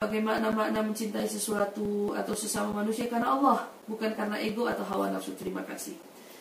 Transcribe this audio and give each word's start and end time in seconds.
bagaimana 0.00 0.48
makna 0.48 0.80
mencintai 0.80 1.28
sesuatu 1.28 2.16
atau 2.16 2.32
sesama 2.32 2.80
manusia 2.80 3.04
karena 3.04 3.36
Allah, 3.36 3.68
bukan 3.84 4.16
karena 4.16 4.40
ego 4.40 4.64
atau 4.64 4.80
hawa 4.88 5.12
nafsu. 5.12 5.36
Terima 5.36 5.60
kasih. 5.60 5.92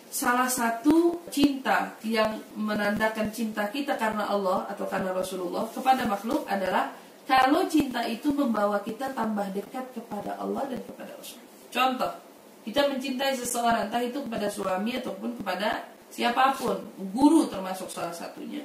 Salah 0.08 0.47
satu 0.47 1.28
cinta 1.28 1.92
yang 2.08 2.40
menandakan 2.56 3.35
cinta 3.35 3.67
kita 3.67 4.00
karena 4.00 4.32
Allah 4.32 4.64
atau 4.72 4.87
karena 4.87 5.11
Rasulullah 5.11 5.67
kepada 5.75 6.08
makhluk 6.08 6.48
adalah 6.48 6.95
kalau 7.27 7.67
cinta 7.67 8.07
itu 8.07 8.32
membawa 8.32 8.80
kita 8.80 9.11
tambah 9.11 9.52
dekat 9.52 9.91
kepada 9.91 10.39
Allah 10.39 10.64
dan 10.71 10.80
kepada 10.80 11.12
Rasul. 11.20 11.44
Contoh, 11.68 12.16
kita 12.64 12.88
mencintai 12.88 13.36
seseorang, 13.36 13.91
entah 13.91 14.00
itu 14.00 14.23
kepada 14.23 14.48
suami 14.48 14.96
ataupun 15.04 15.36
kepada 15.36 15.84
siapa 16.07 16.55
pun, 16.55 16.80
guru 17.12 17.52
termasuk 17.52 17.91
salah 17.91 18.16
satunya 18.16 18.64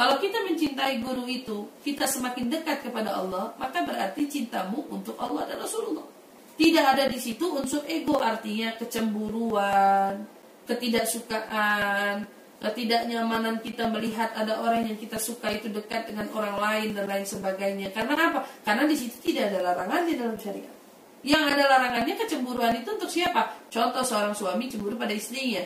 kalau 0.00 0.16
kita 0.16 0.40
mencintai 0.48 1.04
guru 1.04 1.28
itu, 1.28 1.68
kita 1.84 2.08
semakin 2.08 2.48
dekat 2.48 2.88
kepada 2.88 3.20
Allah, 3.20 3.52
maka 3.60 3.84
berarti 3.84 4.24
cintamu 4.32 4.88
untuk 4.88 5.12
Allah 5.20 5.44
dan 5.44 5.60
Rasulullah. 5.60 6.08
Tidak 6.56 6.80
ada 6.80 7.04
di 7.04 7.20
situ 7.20 7.44
unsur 7.52 7.84
ego, 7.84 8.16
artinya 8.16 8.72
kecemburuan, 8.80 10.24
ketidaksukaan, 10.64 12.24
ketidaknyamanan 12.64 13.60
kita 13.60 13.92
melihat 13.92 14.32
ada 14.32 14.64
orang 14.64 14.88
yang 14.88 14.96
kita 14.96 15.20
suka 15.20 15.52
itu 15.52 15.68
dekat 15.68 16.08
dengan 16.08 16.32
orang 16.32 16.56
lain 16.56 16.96
dan 16.96 17.04
lain 17.04 17.28
sebagainya. 17.28 17.92
Karena 17.92 18.16
apa? 18.16 18.40
Karena 18.64 18.88
di 18.88 18.96
situ 18.96 19.20
tidak 19.20 19.52
ada 19.52 19.68
larangan 19.68 20.08
di 20.08 20.16
dalam 20.16 20.40
syariat. 20.40 20.76
Yang 21.20 21.44
ada 21.44 21.64
larangannya 21.76 22.16
kecemburuan 22.16 22.72
itu 22.72 22.88
untuk 22.88 23.12
siapa? 23.12 23.68
Contoh 23.68 24.00
seorang 24.00 24.32
suami 24.32 24.64
cemburu 24.72 24.96
pada 24.96 25.12
istrinya 25.12 25.60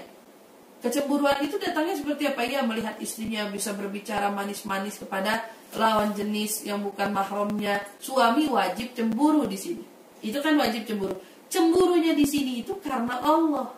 Kecemburuan 0.84 1.41
itu 1.41 1.56
datangnya 1.56 1.97
seperti 1.97 2.29
apa? 2.29 2.45
Ia 2.45 2.61
melihat 2.61 3.01
istrinya 3.01 3.48
bisa 3.48 3.73
berbicara 3.73 4.29
manis-manis 4.29 5.01
kepada 5.01 5.48
lawan 5.80 6.12
jenis 6.12 6.69
yang 6.69 6.84
bukan 6.84 7.09
mahramnya. 7.09 7.80
Suami 7.97 8.45
wajib 8.52 8.93
cemburu 8.93 9.48
di 9.48 9.57
sini. 9.57 9.80
Itu 10.20 10.45
kan 10.45 10.60
wajib 10.60 10.84
cemburu. 10.84 11.16
Cemburunya 11.48 12.12
di 12.12 12.29
sini 12.29 12.60
itu 12.60 12.76
karena 12.85 13.16
Allah. 13.16 13.73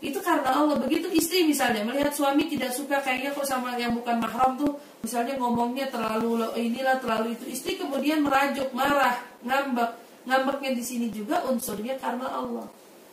Itu 0.00 0.24
karena 0.24 0.56
Allah. 0.56 0.80
Begitu 0.80 1.12
istri 1.12 1.44
misalnya 1.44 1.84
melihat 1.84 2.16
suami 2.16 2.48
tidak 2.48 2.72
suka 2.72 3.04
kayaknya 3.04 3.36
kok 3.36 3.44
sama 3.44 3.76
yang 3.76 3.92
bukan 3.92 4.16
mahram 4.16 4.56
tuh, 4.56 4.80
misalnya 5.04 5.36
ngomongnya 5.36 5.92
terlalu 5.92 6.48
inilah 6.56 6.96
terlalu 6.96 7.36
itu. 7.36 7.44
Istri 7.60 7.76
kemudian 7.76 8.24
merajuk, 8.24 8.72
marah, 8.72 9.20
ngambek. 9.44 10.00
Ngambeknya 10.24 10.80
di 10.80 10.80
sini 10.80 11.12
juga 11.12 11.44
unsurnya 11.44 12.00
karena 12.00 12.40
Allah. 12.40 12.64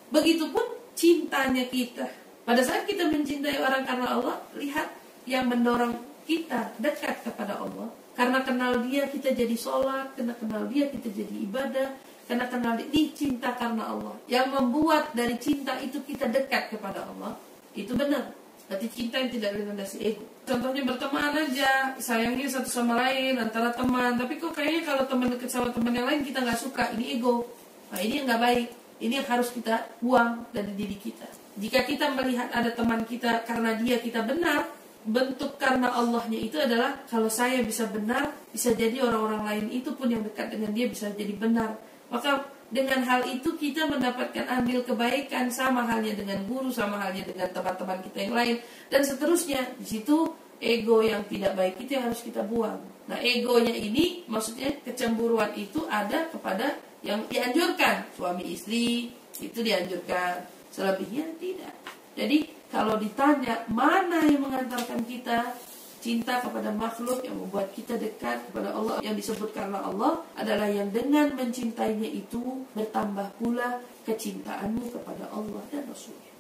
Begitupun 0.08 0.96
cintanya 0.96 1.68
kita 1.68 2.29
pada 2.50 2.66
saat 2.66 2.90
kita 2.90 3.14
mencintai 3.14 3.62
orang 3.62 3.86
karena 3.86 4.18
Allah, 4.18 4.42
lihat 4.58 4.90
yang 5.30 5.46
mendorong 5.46 5.94
kita 6.26 6.74
dekat 6.82 7.22
kepada 7.22 7.62
Allah. 7.62 7.94
Karena 8.18 8.42
kenal 8.42 8.82
dia 8.90 9.06
kita 9.06 9.38
jadi 9.38 9.54
sholat, 9.54 10.18
karena 10.18 10.34
kenal 10.34 10.66
dia 10.66 10.90
kita 10.90 11.14
jadi 11.14 11.36
ibadah, 11.46 11.94
karena 12.26 12.50
kenal 12.50 12.74
dia 12.74 13.06
cinta 13.14 13.54
karena 13.54 13.94
Allah. 13.94 14.18
Yang 14.26 14.50
membuat 14.50 15.14
dari 15.14 15.38
cinta 15.38 15.78
itu 15.78 16.02
kita 16.02 16.26
dekat 16.26 16.74
kepada 16.74 17.06
Allah, 17.06 17.38
itu 17.78 17.94
benar. 17.94 18.34
Berarti 18.66 18.90
cinta 18.98 19.22
yang 19.22 19.30
tidak 19.30 19.54
dilandasi 19.54 19.98
ego. 20.02 20.26
Contohnya 20.50 20.82
berteman 20.90 21.30
aja, 21.30 21.94
sayangnya 22.02 22.50
satu 22.50 22.70
sama 22.70 22.98
lain 22.98 23.38
antara 23.38 23.70
teman. 23.78 24.18
Tapi 24.18 24.42
kok 24.42 24.58
kayaknya 24.58 24.90
kalau 24.90 25.06
teman 25.06 25.30
dekat 25.38 25.54
sama 25.54 25.70
teman 25.70 25.94
yang 25.94 26.10
lain 26.10 26.26
kita 26.26 26.42
nggak 26.42 26.58
suka, 26.58 26.98
ini 26.98 27.22
ego. 27.22 27.46
Nah 27.94 28.02
ini 28.02 28.26
yang 28.26 28.26
nggak 28.26 28.42
baik. 28.42 28.68
Ini 29.00 29.14
yang 29.22 29.28
harus 29.30 29.54
kita 29.54 29.86
buang 30.02 30.50
dari 30.50 30.74
diri 30.74 30.98
kita. 30.98 31.30
Jika 31.60 31.84
kita 31.84 32.16
melihat 32.16 32.48
ada 32.56 32.72
teman 32.72 33.04
kita 33.04 33.44
karena 33.44 33.76
dia 33.76 34.00
kita 34.00 34.24
benar, 34.24 34.72
bentuk 35.04 35.60
karena 35.60 35.92
Allahnya 35.92 36.40
itu 36.40 36.56
adalah 36.56 37.04
kalau 37.12 37.28
saya 37.28 37.60
bisa 37.60 37.84
benar, 37.92 38.32
bisa 38.56 38.72
jadi 38.72 39.04
orang-orang 39.04 39.44
lain 39.44 39.66
itu 39.84 39.92
pun 39.92 40.08
yang 40.08 40.24
dekat 40.24 40.56
dengan 40.56 40.72
dia 40.72 40.88
bisa 40.88 41.12
jadi 41.12 41.36
benar. 41.36 41.76
Maka 42.08 42.48
dengan 42.72 43.04
hal 43.04 43.28
itu 43.28 43.60
kita 43.60 43.92
mendapatkan 43.92 44.48
andil 44.48 44.88
kebaikan 44.88 45.52
sama 45.52 45.84
halnya 45.84 46.16
dengan 46.16 46.48
guru, 46.48 46.72
sama 46.72 46.96
halnya 46.96 47.28
dengan 47.28 47.52
teman-teman 47.52 48.00
kita 48.08 48.18
yang 48.24 48.36
lain 48.40 48.56
dan 48.88 49.02
seterusnya. 49.04 49.76
Di 49.76 50.00
situ 50.00 50.32
ego 50.64 51.04
yang 51.04 51.28
tidak 51.28 51.60
baik 51.60 51.76
itu 51.84 52.00
yang 52.00 52.08
harus 52.08 52.24
kita 52.24 52.40
buang. 52.48 52.80
Nah, 53.12 53.20
egonya 53.20 53.76
ini 53.76 54.24
maksudnya 54.32 54.80
kecemburuan 54.88 55.52
itu 55.60 55.84
ada 55.92 56.32
kepada 56.32 56.78
yang 57.04 57.26
dianjurkan, 57.28 58.16
suami 58.16 58.48
istri 58.48 59.12
itu 59.40 59.60
dianjurkan 59.60 60.59
Selebihnya 60.70 61.26
tidak. 61.42 61.74
Jadi 62.14 62.50
kalau 62.70 63.02
ditanya 63.02 63.66
mana 63.70 64.26
yang 64.30 64.46
mengantarkan 64.46 65.02
kita 65.06 65.58
cinta 66.00 66.40
kepada 66.40 66.72
makhluk 66.72 67.20
yang 67.28 67.36
membuat 67.36 67.76
kita 67.76 68.00
dekat 68.00 68.40
kepada 68.50 68.72
Allah 68.72 69.04
yang 69.04 69.20
disebut 69.20 69.52
karena 69.52 69.84
Allah 69.84 70.24
adalah 70.40 70.72
yang 70.72 70.88
dengan 70.96 71.36
mencintainya 71.36 72.08
itu 72.08 72.64
bertambah 72.72 73.36
pula 73.36 73.84
kecintaanmu 74.08 74.96
kepada 74.96 75.28
Allah 75.36 75.60
dan 75.70 75.84
Rasulnya. 75.92 76.29